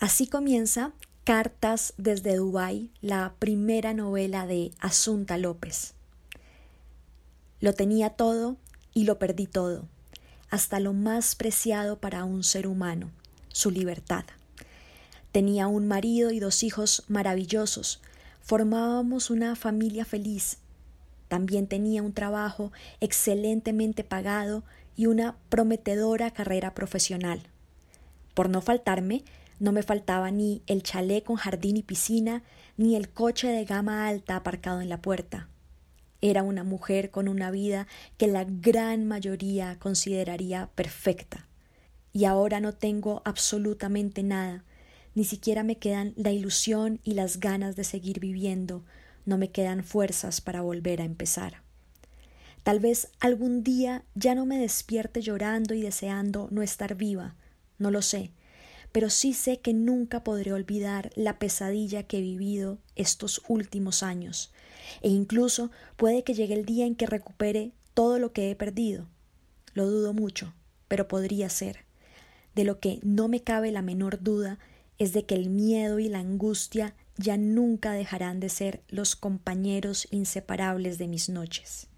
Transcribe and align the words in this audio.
Así 0.00 0.28
comienza 0.28 0.92
Cartas 1.24 1.92
desde 1.96 2.36
Dubái, 2.36 2.92
la 3.00 3.34
primera 3.40 3.94
novela 3.94 4.46
de 4.46 4.70
Asunta 4.78 5.36
López. 5.38 5.94
Lo 7.60 7.74
tenía 7.74 8.10
todo 8.10 8.56
y 8.94 9.04
lo 9.04 9.18
perdí 9.18 9.48
todo, 9.48 9.88
hasta 10.50 10.78
lo 10.78 10.92
más 10.92 11.34
preciado 11.34 11.98
para 11.98 12.22
un 12.22 12.44
ser 12.44 12.68
humano, 12.68 13.10
su 13.48 13.72
libertad. 13.72 14.24
Tenía 15.32 15.66
un 15.66 15.88
marido 15.88 16.30
y 16.30 16.38
dos 16.38 16.62
hijos 16.62 17.02
maravillosos, 17.08 18.00
formábamos 18.40 19.30
una 19.30 19.56
familia 19.56 20.04
feliz. 20.04 20.58
También 21.26 21.66
tenía 21.66 22.04
un 22.04 22.12
trabajo 22.12 22.70
excelentemente 23.00 24.04
pagado 24.04 24.62
y 24.96 25.06
una 25.06 25.36
prometedora 25.48 26.30
carrera 26.30 26.72
profesional. 26.72 27.42
Por 28.34 28.48
no 28.48 28.60
faltarme, 28.60 29.24
no 29.58 29.72
me 29.72 29.82
faltaba 29.82 30.30
ni 30.30 30.62
el 30.66 30.82
chalet 30.82 31.24
con 31.24 31.36
jardín 31.36 31.76
y 31.76 31.82
piscina, 31.82 32.42
ni 32.76 32.96
el 32.96 33.08
coche 33.08 33.48
de 33.48 33.64
gama 33.64 34.06
alta 34.06 34.36
aparcado 34.36 34.80
en 34.80 34.88
la 34.88 35.02
puerta. 35.02 35.48
Era 36.20 36.42
una 36.42 36.64
mujer 36.64 37.10
con 37.10 37.28
una 37.28 37.50
vida 37.50 37.86
que 38.16 38.26
la 38.26 38.44
gran 38.44 39.06
mayoría 39.06 39.78
consideraría 39.78 40.70
perfecta. 40.74 41.46
Y 42.12 42.24
ahora 42.24 42.60
no 42.60 42.72
tengo 42.72 43.22
absolutamente 43.24 44.22
nada, 44.22 44.64
ni 45.14 45.24
siquiera 45.24 45.62
me 45.62 45.78
quedan 45.78 46.14
la 46.16 46.30
ilusión 46.30 47.00
y 47.04 47.14
las 47.14 47.40
ganas 47.40 47.76
de 47.76 47.84
seguir 47.84 48.20
viviendo, 48.20 48.84
no 49.26 49.38
me 49.38 49.50
quedan 49.50 49.84
fuerzas 49.84 50.40
para 50.40 50.62
volver 50.62 51.02
a 51.02 51.04
empezar. 51.04 51.62
Tal 52.62 52.80
vez 52.80 53.10
algún 53.20 53.62
día 53.62 54.04
ya 54.14 54.34
no 54.34 54.46
me 54.46 54.58
despierte 54.58 55.20
llorando 55.20 55.74
y 55.74 55.82
deseando 55.82 56.48
no 56.50 56.62
estar 56.62 56.94
viva, 56.94 57.36
no 57.78 57.90
lo 57.90 58.02
sé, 58.02 58.32
pero 58.92 59.10
sí 59.10 59.34
sé 59.34 59.60
que 59.60 59.72
nunca 59.72 60.24
podré 60.24 60.52
olvidar 60.52 61.10
la 61.14 61.38
pesadilla 61.38 62.02
que 62.02 62.18
he 62.18 62.22
vivido 62.22 62.78
estos 62.96 63.42
últimos 63.48 64.02
años, 64.02 64.52
e 65.02 65.08
incluso 65.08 65.70
puede 65.96 66.24
que 66.24 66.34
llegue 66.34 66.54
el 66.54 66.64
día 66.64 66.86
en 66.86 66.94
que 66.94 67.06
recupere 67.06 67.72
todo 67.94 68.18
lo 68.18 68.32
que 68.32 68.50
he 68.50 68.54
perdido. 68.54 69.06
Lo 69.74 69.86
dudo 69.86 70.12
mucho, 70.12 70.54
pero 70.88 71.08
podría 71.08 71.48
ser. 71.48 71.84
De 72.54 72.64
lo 72.64 72.80
que 72.80 72.98
no 73.02 73.28
me 73.28 73.42
cabe 73.42 73.70
la 73.70 73.82
menor 73.82 74.22
duda 74.22 74.58
es 74.98 75.12
de 75.12 75.24
que 75.24 75.34
el 75.34 75.48
miedo 75.48 75.98
y 75.98 76.08
la 76.08 76.18
angustia 76.18 76.94
ya 77.16 77.36
nunca 77.36 77.92
dejarán 77.92 78.40
de 78.40 78.48
ser 78.48 78.82
los 78.88 79.16
compañeros 79.16 80.08
inseparables 80.10 80.98
de 80.98 81.08
mis 81.08 81.28
noches. 81.28 81.88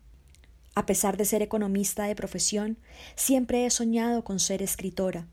A 0.75 0.86
pesar 0.86 1.16
de 1.16 1.25
ser 1.25 1.42
economista 1.42 2.04
de 2.04 2.14
profesión, 2.14 2.78
siempre 3.16 3.66
he 3.66 3.70
soñado 3.70 4.25
con 4.25 4.41
ser 4.41 4.62
escritora, 4.62 5.27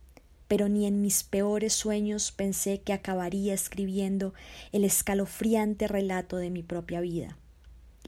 pero 0.48 0.70
ni 0.70 0.86
en 0.86 1.02
mis 1.02 1.24
peores 1.24 1.74
sueños 1.74 2.32
pensé 2.32 2.80
que 2.82 2.94
acabaría 2.94 3.54
escribiendo 3.54 4.34
el 4.72 4.84
escalofriante 4.84 5.88
relato 5.88 6.38
de 6.38 6.50
mi 6.50 6.64
propia 6.64 7.02
vida. 7.02 7.38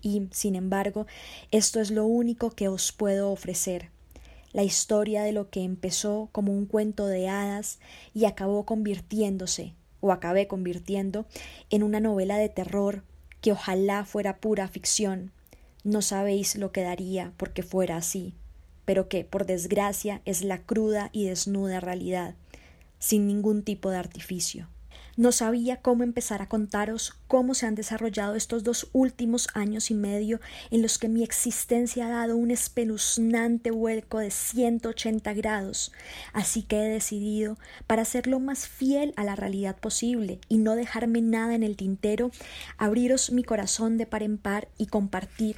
Y, 0.01 0.27
sin 0.31 0.55
embargo, 0.55 1.07
esto 1.51 1.81
es 1.81 1.91
lo 1.91 2.05
único 2.05 2.51
que 2.51 2.69
os 2.69 2.91
puedo 2.91 3.31
ofrecer, 3.31 3.89
la 4.53 4.63
historia 4.63 5.23
de 5.23 5.31
lo 5.31 5.49
que 5.49 5.63
empezó 5.63 6.29
como 6.31 6.53
un 6.53 6.65
cuento 6.65 7.05
de 7.05 7.27
hadas 7.27 7.79
y 8.13 8.25
acabó 8.25 8.65
convirtiéndose, 8.65 9.73
o 10.01 10.11
acabé 10.11 10.47
convirtiendo, 10.47 11.25
en 11.69 11.83
una 11.83 11.99
novela 11.99 12.37
de 12.37 12.49
terror 12.49 13.03
que 13.41 13.51
ojalá 13.51 14.05
fuera 14.05 14.37
pura 14.37 14.67
ficción. 14.67 15.31
No 15.83 16.01
sabéis 16.01 16.55
lo 16.55 16.71
que 16.71 16.81
daría 16.81 17.33
porque 17.37 17.63
fuera 17.63 17.97
así, 17.97 18.33
pero 18.89 19.07
que, 19.07 19.23
por 19.23 19.45
desgracia, 19.45 20.23
es 20.25 20.43
la 20.43 20.63
cruda 20.63 21.11
y 21.13 21.25
desnuda 21.25 21.79
realidad, 21.79 22.33
sin 22.97 23.27
ningún 23.27 23.61
tipo 23.61 23.91
de 23.91 23.97
artificio. 23.97 24.67
No 25.15 25.31
sabía 25.31 25.77
cómo 25.77 26.03
empezar 26.03 26.41
a 26.41 26.49
contaros 26.49 27.13
cómo 27.27 27.53
se 27.53 27.67
han 27.67 27.75
desarrollado 27.75 28.33
estos 28.33 28.63
dos 28.63 28.89
últimos 28.91 29.47
años 29.53 29.91
y 29.91 29.93
medio 29.93 30.39
en 30.71 30.81
los 30.81 30.97
que 30.97 31.07
mi 31.07 31.23
existencia 31.23 32.07
ha 32.07 32.09
dado 32.09 32.35
un 32.35 32.49
espeluznante 32.49 33.69
vuelco 33.69 34.17
de 34.17 34.31
180 34.31 35.33
grados. 35.33 35.91
Así 36.33 36.63
que 36.63 36.77
he 36.77 36.89
decidido, 36.89 37.59
para 37.85 38.05
ser 38.05 38.25
lo 38.25 38.39
más 38.39 38.67
fiel 38.67 39.13
a 39.17 39.23
la 39.23 39.35
realidad 39.35 39.77
posible 39.77 40.39
y 40.49 40.57
no 40.57 40.75
dejarme 40.75 41.21
nada 41.21 41.53
en 41.53 41.61
el 41.61 41.75
tintero, 41.75 42.31
abriros 42.79 43.31
mi 43.31 43.43
corazón 43.43 43.99
de 43.99 44.07
par 44.07 44.23
en 44.23 44.39
par 44.39 44.67
y 44.79 44.87
compartir, 44.87 45.57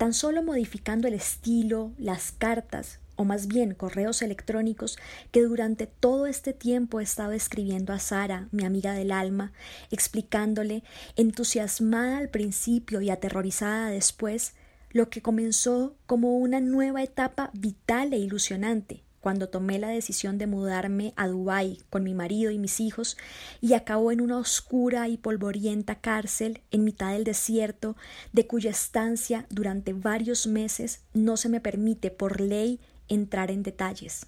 tan 0.00 0.14
solo 0.14 0.42
modificando 0.42 1.08
el 1.08 1.12
estilo, 1.12 1.92
las 1.98 2.32
cartas, 2.32 3.00
o 3.16 3.26
más 3.26 3.48
bien 3.48 3.74
correos 3.74 4.22
electrónicos, 4.22 4.96
que 5.30 5.42
durante 5.42 5.86
todo 5.86 6.26
este 6.26 6.54
tiempo 6.54 7.00
he 7.00 7.02
estado 7.02 7.32
escribiendo 7.32 7.92
a 7.92 7.98
Sara, 7.98 8.48
mi 8.50 8.64
amiga 8.64 8.94
del 8.94 9.12
alma, 9.12 9.52
explicándole, 9.90 10.84
entusiasmada 11.16 12.16
al 12.16 12.30
principio 12.30 13.02
y 13.02 13.10
aterrorizada 13.10 13.90
después, 13.90 14.54
lo 14.90 15.10
que 15.10 15.20
comenzó 15.20 15.94
como 16.06 16.38
una 16.38 16.60
nueva 16.60 17.02
etapa 17.02 17.50
vital 17.52 18.14
e 18.14 18.16
ilusionante, 18.16 19.02
cuando 19.20 19.48
tomé 19.48 19.78
la 19.78 19.88
decisión 19.88 20.38
de 20.38 20.46
mudarme 20.46 21.12
a 21.16 21.28
Dubái 21.28 21.78
con 21.90 22.02
mi 22.02 22.14
marido 22.14 22.50
y 22.50 22.58
mis 22.58 22.80
hijos 22.80 23.16
y 23.60 23.74
acabó 23.74 24.12
en 24.12 24.20
una 24.20 24.38
oscura 24.38 25.08
y 25.08 25.18
polvorienta 25.18 25.96
cárcel 25.96 26.60
en 26.70 26.84
mitad 26.84 27.12
del 27.12 27.24
desierto, 27.24 27.96
de 28.32 28.46
cuya 28.46 28.70
estancia 28.70 29.46
durante 29.50 29.92
varios 29.92 30.46
meses 30.46 31.00
no 31.12 31.36
se 31.36 31.48
me 31.48 31.60
permite 31.60 32.10
por 32.10 32.40
ley 32.40 32.80
entrar 33.08 33.50
en 33.50 33.62
detalles. 33.62 34.26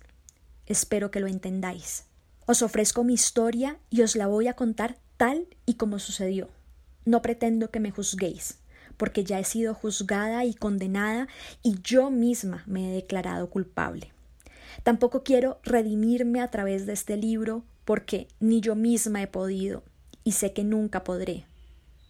Espero 0.67 1.11
que 1.11 1.21
lo 1.21 1.27
entendáis. 1.27 2.05
Os 2.47 2.63
ofrezco 2.63 3.05
mi 3.05 3.15
historia 3.15 3.79
y 3.89 4.03
os 4.03 4.17
la 4.17 4.27
voy 4.27 4.49
a 4.49 4.55
contar 4.55 4.99
tal 5.17 5.47
y 5.65 5.75
como 5.75 5.99
sucedió. 5.99 6.49
No 7.05 7.23
pretendo 7.23 7.71
que 7.71 7.81
me 7.81 7.91
juzguéis, 7.91 8.59
porque 8.97 9.25
ya 9.25 9.39
he 9.39 9.45
sido 9.45 9.75
juzgada 9.75 10.45
y 10.45 10.55
condenada 10.55 11.29
y 11.63 11.81
yo 11.83 12.11
misma 12.11 12.63
me 12.67 12.91
he 12.91 12.95
declarado 12.95 13.49
culpable. 13.49 14.12
Tampoco 14.83 15.23
quiero 15.23 15.61
redimirme 15.63 16.41
a 16.41 16.51
través 16.51 16.87
de 16.87 16.93
este 16.93 17.17
libro, 17.17 17.65
porque 17.85 18.29
ni 18.41 18.61
yo 18.61 18.75
misma 18.75 19.23
he 19.23 19.27
podido 19.27 19.83
y 20.25 20.33
sé 20.33 20.53
que 20.53 20.65
nunca 20.65 21.05
podré. 21.05 21.47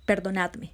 Perdonadme. 0.07 0.73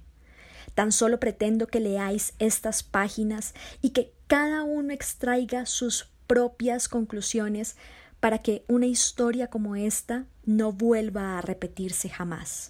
Tan 0.75 0.91
solo 0.91 1.19
pretendo 1.19 1.67
que 1.67 1.79
leáis 1.79 2.33
estas 2.39 2.83
páginas 2.83 3.53
y 3.81 3.89
que 3.89 4.13
cada 4.27 4.63
uno 4.63 4.93
extraiga 4.93 5.65
sus 5.65 6.09
propias 6.27 6.87
conclusiones 6.87 7.75
para 8.19 8.39
que 8.39 8.63
una 8.67 8.85
historia 8.85 9.47
como 9.47 9.75
esta 9.75 10.25
no 10.45 10.71
vuelva 10.71 11.37
a 11.37 11.41
repetirse 11.41 12.09
jamás. 12.09 12.69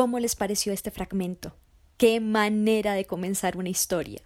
¿Cómo 0.00 0.18
les 0.18 0.34
pareció 0.34 0.72
este 0.72 0.90
fragmento? 0.90 1.52
¡Qué 1.98 2.20
manera 2.20 2.94
de 2.94 3.04
comenzar 3.04 3.58
una 3.58 3.68
historia! 3.68 4.22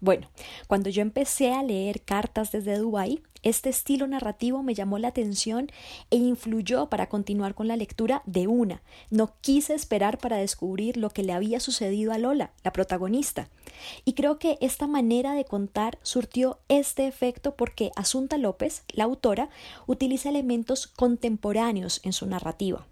Bueno, 0.00 0.30
cuando 0.68 0.90
yo 0.90 1.02
empecé 1.02 1.52
a 1.52 1.64
leer 1.64 2.02
cartas 2.02 2.52
desde 2.52 2.78
Dubái, 2.78 3.20
este 3.42 3.68
estilo 3.68 4.06
narrativo 4.06 4.62
me 4.62 4.74
llamó 4.74 4.96
la 5.00 5.08
atención 5.08 5.72
e 6.12 6.16
influyó 6.18 6.88
para 6.88 7.08
continuar 7.08 7.56
con 7.56 7.66
la 7.66 7.76
lectura 7.76 8.22
de 8.26 8.46
una. 8.46 8.80
No 9.10 9.34
quise 9.40 9.74
esperar 9.74 10.18
para 10.18 10.36
descubrir 10.36 10.96
lo 10.96 11.10
que 11.10 11.24
le 11.24 11.32
había 11.32 11.58
sucedido 11.58 12.12
a 12.12 12.18
Lola, 12.18 12.52
la 12.62 12.72
protagonista. 12.72 13.48
Y 14.04 14.12
creo 14.12 14.38
que 14.38 14.56
esta 14.60 14.86
manera 14.86 15.34
de 15.34 15.44
contar 15.44 15.98
surtió 16.02 16.60
este 16.68 17.08
efecto 17.08 17.56
porque 17.56 17.90
Asunta 17.96 18.38
López, 18.38 18.84
la 18.92 19.02
autora, 19.02 19.48
utiliza 19.88 20.28
elementos 20.28 20.86
contemporáneos 20.86 22.02
en 22.04 22.12
su 22.12 22.24
narrativa. 22.26 22.86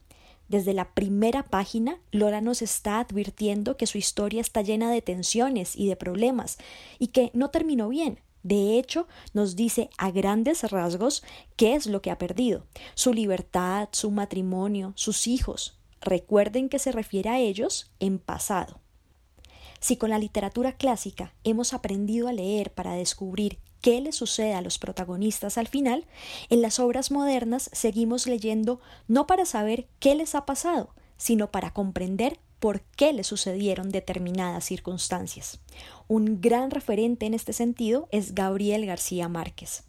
Desde 0.49 0.75
la 0.75 0.95
primera 0.95 1.43
página, 1.43 1.99
Lola 2.13 2.41
nos 2.41 2.63
está 2.63 3.01
advirtiendo 3.01 3.77
que 3.77 3.87
su 3.87 3.99
historia 3.99 4.41
está 4.41 4.63
llena 4.63 4.91
de 4.91 5.03
tensiones 5.03 5.75
y 5.75 5.89
de 5.89 5.97
problemas, 5.97 6.59
y 6.99 7.09
que 7.09 7.31
no 7.35 7.51
terminó 7.51 7.89
bien, 7.89 8.21
De 8.47 8.79
hecho, 8.79 9.09
nos 9.35 9.57
dice 9.57 9.91
a 9.99 10.13
grandes 10.13 10.63
rasgos 10.71 11.25
qué 11.57 11.75
es 11.75 11.89
lo 11.89 12.01
que 12.01 12.13
ha 12.13 12.19
perdido. 12.19 12.65
Su 12.95 13.13
libertad, 13.13 13.89
su 13.91 14.13
matrimonio, 14.13 14.93
sus 14.95 15.27
hijos. 15.27 15.81
Recuerden 16.01 16.69
que 16.69 16.79
se 16.79 16.93
refiere 16.93 17.29
a 17.29 17.41
ellos 17.41 17.91
en 17.99 18.21
pasado. 18.21 18.79
Si 19.81 19.97
con 19.97 20.11
la 20.11 20.21
literatura 20.21 20.77
clásica 20.77 21.35
hemos 21.43 21.73
aprendido 21.73 22.29
a 22.29 22.33
leer 22.33 22.73
para 22.73 22.93
descubrir 22.93 23.59
qué 23.81 24.01
le 24.01 24.13
sucede 24.13 24.55
a 24.55 24.63
los 24.63 24.79
protagonistas 24.79 25.59
al 25.59 25.69
final, 25.69 26.07
en 26.51 26.63
las 26.63 26.79
obras 26.79 27.11
modernas 27.11 27.71
seguimos 27.73 28.27
leyendo 28.27 28.81
no 29.09 29.27
para 29.27 29.47
saber 29.47 29.87
qué 30.01 30.15
les 30.15 30.35
ha 30.35 30.47
pasado, 30.47 30.91
sino 31.17 31.51
para 31.51 31.73
comprender 31.73 32.39
por 32.61 32.81
qué 32.81 33.13
le 33.13 33.25
sucedieron 33.25 33.91
determinadas 33.91 34.65
circunstancias. 34.65 35.61
Un 36.09 36.41
gran 36.41 36.71
referente 36.71 37.27
en 37.27 37.35
este 37.35 37.53
sentido 37.53 38.09
es 38.11 38.35
Gabriel 38.35 38.87
García 38.87 39.29
Márquez. 39.29 39.85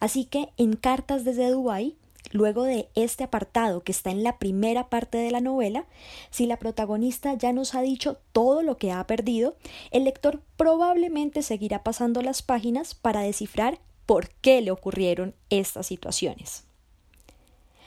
Así 0.00 0.24
que 0.24 0.50
en 0.56 0.76
Cartas 0.76 1.24
desde 1.24 1.50
Dubái 1.50 1.96
Luego 2.34 2.64
de 2.64 2.88
este 2.96 3.22
apartado 3.22 3.84
que 3.84 3.92
está 3.92 4.10
en 4.10 4.24
la 4.24 4.40
primera 4.40 4.90
parte 4.90 5.18
de 5.18 5.30
la 5.30 5.40
novela, 5.40 5.86
si 6.30 6.46
la 6.46 6.58
protagonista 6.58 7.32
ya 7.34 7.52
nos 7.52 7.76
ha 7.76 7.80
dicho 7.80 8.18
todo 8.32 8.64
lo 8.64 8.76
que 8.76 8.90
ha 8.90 9.06
perdido, 9.06 9.56
el 9.92 10.02
lector 10.02 10.42
probablemente 10.56 11.42
seguirá 11.42 11.84
pasando 11.84 12.22
las 12.22 12.42
páginas 12.42 12.96
para 12.96 13.20
descifrar 13.20 13.78
por 14.04 14.30
qué 14.40 14.60
le 14.62 14.72
ocurrieron 14.72 15.36
estas 15.48 15.86
situaciones. 15.86 16.64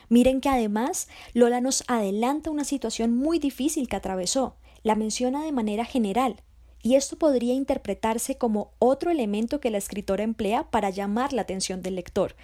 Miren 0.08 0.40
que 0.40 0.48
además 0.48 1.08
Lola 1.34 1.60
nos 1.60 1.84
adelanta 1.86 2.50
una 2.50 2.64
situación 2.64 3.14
muy 3.14 3.38
difícil 3.38 3.86
que 3.86 3.96
atravesó, 3.96 4.56
la 4.82 4.94
menciona 4.94 5.44
de 5.44 5.52
manera 5.52 5.84
general, 5.84 6.42
y 6.82 6.94
esto 6.94 7.16
podría 7.16 7.54
interpretarse 7.54 8.36
como 8.36 8.72
otro 8.78 9.10
elemento 9.10 9.60
que 9.60 9.70
la 9.70 9.78
escritora 9.78 10.24
emplea 10.24 10.70
para 10.70 10.90
llamar 10.90 11.32
la 11.32 11.42
atención 11.42 11.82
del 11.82 11.96
lector. 11.96 12.36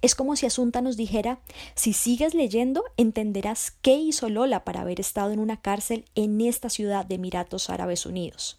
Es 0.00 0.14
como 0.14 0.34
si 0.34 0.46
Asunta 0.46 0.80
nos 0.80 0.96
dijera, 0.96 1.40
si 1.74 1.92
sigues 1.92 2.34
leyendo, 2.34 2.84
entenderás 2.96 3.72
qué 3.82 3.94
hizo 3.94 4.28
Lola 4.28 4.64
para 4.64 4.80
haber 4.80 5.00
estado 5.00 5.32
en 5.32 5.38
una 5.38 5.60
cárcel 5.60 6.04
en 6.14 6.40
esta 6.40 6.70
ciudad 6.70 7.06
de 7.06 7.16
Emiratos 7.16 7.70
Árabes 7.70 8.06
Unidos. 8.06 8.58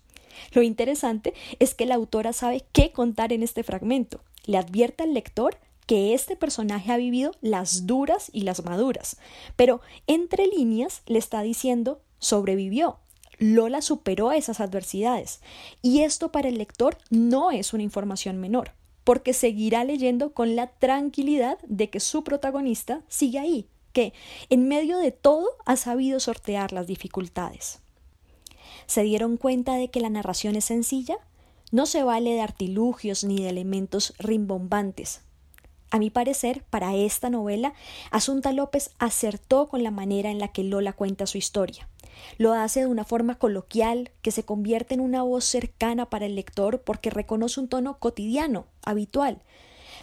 Lo 0.52 0.62
interesante 0.62 1.34
es 1.60 1.76
que 1.76 1.86
la 1.86 1.96
autora 1.96 2.34
sabe 2.34 2.66
qué 2.72 2.92
contar 2.92 3.34
en 3.34 3.44
este 3.44 3.64
fragmento. 3.64 4.22
Le 4.46 4.58
advierte 4.58 5.04
al 5.04 5.14
lector 5.14 5.58
que 5.86 6.14
este 6.14 6.36
personaje 6.36 6.92
ha 6.92 6.98
vivido 6.98 7.32
las 7.42 7.86
duras 7.86 8.30
y 8.34 8.42
las 8.42 8.64
maduras, 8.64 9.18
pero 9.56 9.82
entre 10.08 10.48
líneas 10.48 11.02
le 11.08 11.20
está 11.20 11.42
diciendo 11.42 12.02
sobrevivió, 12.20 13.00
Lola 13.44 13.82
superó 13.82 14.32
esas 14.32 14.62
adversidades. 14.62 15.42
Y 15.82 16.04
esto 16.04 16.32
para 16.32 16.48
el 16.48 16.58
lector 16.58 16.98
no 17.10 17.52
es 17.52 17.74
una 17.74 17.84
información 17.84 18.38
menor, 18.38 18.72
porque 19.04 19.34
seguirá 19.34 19.84
leyendo 19.84 20.34
con 20.34 20.56
la 20.56 20.68
tranquilidad 20.68 21.58
de 21.68 21.90
que 21.90 22.00
su 22.00 22.24
protagonista 22.24 23.02
sigue 23.10 23.40
ahí, 23.40 23.68
que 23.92 24.14
en 24.50 24.70
medio 24.70 24.98
de 24.98 25.12
todo 25.12 25.46
ha 25.66 25.76
sabido 25.76 26.22
sortear 26.22 26.72
las 26.72 26.88
dificultades. 26.88 27.82
¿Se 28.88 29.04
dieron 29.04 29.36
cuenta 29.36 29.76
de 29.76 29.90
que 29.90 30.00
la 30.00 30.10
narración 30.10 30.56
es 30.56 30.64
sencilla? 30.64 31.18
No 31.70 31.86
se 31.86 32.02
vale 32.04 32.32
de 32.32 32.42
artilugios 32.42 33.26
ni 33.26 33.44
de 33.44 33.50
elementos 33.50 34.14
rimbombantes. 34.20 35.20
A 35.92 36.00
mi 36.00 36.10
parecer, 36.10 36.64
para 36.70 36.96
esta 36.96 37.30
novela, 37.30 37.74
Asunta 38.10 38.54
López 38.54 38.92
acertó 39.00 39.68
con 39.68 39.84
la 39.84 39.92
manera 39.92 40.32
en 40.32 40.40
la 40.40 40.48
que 40.48 40.64
Lola 40.64 40.94
cuenta 40.94 41.28
su 41.28 41.38
historia. 41.38 41.90
Lo 42.38 42.54
hace 42.54 42.82
de 42.82 42.88
una 42.88 43.04
forma 43.04 43.36
coloquial, 43.36 44.12
que 44.22 44.32
se 44.32 44.44
convierte 44.44 44.94
en 44.94 45.00
una 45.02 45.24
voz 45.24 45.46
cercana 45.46 46.10
para 46.10 46.26
el 46.26 46.36
lector 46.36 46.82
porque 46.82 47.10
reconoce 47.10 47.60
un 47.60 47.68
tono 47.68 48.00
cotidiano, 48.00 48.66
habitual. 48.84 49.42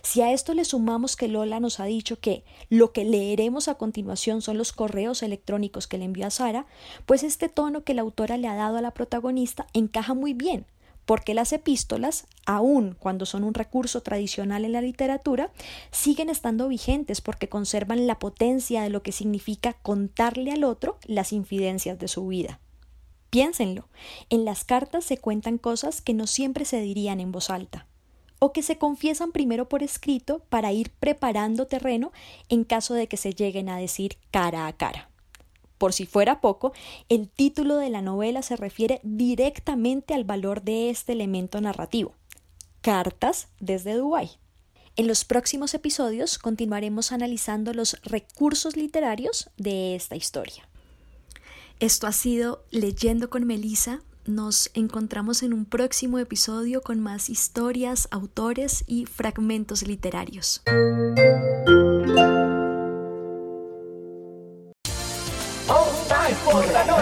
Si 0.03 0.23
a 0.23 0.33
esto 0.33 0.55
le 0.55 0.65
sumamos 0.65 1.17
que 1.17 1.29
Lola 1.29 1.61
nos 1.61 1.79
ha 1.79 1.85
dicho 1.85 2.21
que 2.21 2.45
lo 2.69 2.93
que 2.93 3.05
leeremos 3.05 3.69
a 3.69 3.75
continuación 3.75 4.41
son 4.41 4.57
los 4.57 4.73
correos 4.73 5.23
electrónicos 5.23 5.87
que 5.87 5.99
le 5.99 6.05
envió 6.05 6.27
a 6.27 6.31
Sara, 6.31 6.67
pues 7.07 7.23
este 7.23 7.49
tono 7.49 7.85
que 7.85 7.95
la 7.95 8.03
autora 8.03 8.37
le 8.37 8.49
ha 8.49 8.55
dado 8.55 8.79
a 8.79 8.83
la 8.83 8.93
protagonista 8.93 9.67
encaja 9.75 10.15
muy 10.15 10.33
bien, 10.33 10.65
porque 11.11 11.35
las 11.35 11.53
epístolas, 11.53 12.29
aun 12.47 12.95
cuando 12.97 13.27
son 13.27 13.43
un 13.43 13.53
recurso 13.53 14.01
tradicional 14.01 14.65
en 14.65 14.71
la 14.71 14.81
literatura, 14.81 15.51
siguen 15.91 16.31
estando 16.31 16.69
vigentes 16.69 17.21
porque 17.21 17.49
conservan 17.49 18.07
la 18.07 18.21
potencia 18.21 18.83
de 18.83 18.91
lo 18.91 19.03
que 19.03 19.11
significa 19.11 19.73
contarle 19.73 20.53
al 20.53 20.63
otro 20.63 20.99
las 21.07 21.33
infidencias 21.33 21.99
de 21.99 22.07
su 22.07 22.29
vida. 22.29 22.61
Piénsenlo, 23.29 23.89
en 24.29 24.45
las 24.45 24.63
cartas 24.63 25.05
se 25.05 25.19
cuentan 25.19 25.59
cosas 25.59 26.01
que 26.01 26.15
no 26.15 26.29
siempre 26.29 26.65
se 26.65 26.81
dirían 26.81 27.19
en 27.19 27.33
voz 27.33 27.51
alta, 27.51 27.89
o 28.39 28.53
que 28.53 28.63
se 28.63 28.79
confiesan 28.79 29.33
primero 29.33 29.69
por 29.69 29.83
escrito 29.83 30.45
para 30.49 30.71
ir 30.71 30.93
preparando 31.01 31.67
terreno 31.67 32.13
en 32.49 32.63
caso 32.63 32.95
de 32.95 33.09
que 33.09 33.17
se 33.17 33.35
lleguen 33.35 33.69
a 33.69 33.79
decir 33.79 34.17
cara 34.31 34.69
a 34.69 34.73
cara. 34.75 35.10
Por 35.81 35.95
si 35.95 36.05
fuera 36.05 36.43
poco, 36.43 36.75
el 37.09 37.31
título 37.31 37.79
de 37.79 37.89
la 37.89 38.03
novela 38.03 38.43
se 38.43 38.55
refiere 38.55 39.01
directamente 39.03 40.13
al 40.13 40.25
valor 40.25 40.61
de 40.61 40.91
este 40.91 41.13
elemento 41.13 41.59
narrativo. 41.59 42.15
Cartas 42.83 43.49
desde 43.61 43.95
Dubái. 43.95 44.33
En 44.97 45.07
los 45.07 45.25
próximos 45.25 45.73
episodios 45.73 46.39
continuaremos 46.39 47.13
analizando 47.13 47.73
los 47.73 47.97
recursos 48.03 48.77
literarios 48.77 49.49
de 49.57 49.95
esta 49.95 50.17
historia. 50.17 50.69
Esto 51.79 52.07
ha 52.07 52.13
sido 52.13 52.63
Leyendo 52.71 53.31
con 53.31 53.47
Melissa. 53.47 54.03
Nos 54.27 54.71
encontramos 54.75 55.43
en 55.43 55.55
un 55.55 55.65
próximo 55.65 56.19
episodio 56.19 56.83
con 56.83 57.01
más 57.01 57.31
historias, 57.31 58.07
autores 58.11 58.85
y 58.87 59.07
fragmentos 59.07 59.83
literarios. 59.87 60.61